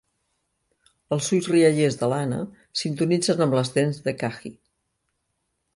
Els 1.17 1.27
ulls 1.37 1.49
riallers 1.51 1.97
de 1.99 2.09
l'Anna 2.13 2.41
sintonitzen 2.83 3.47
amb 3.47 3.61
les 3.61 3.73
dents 3.79 4.05
d'Ekahi. 4.09 4.55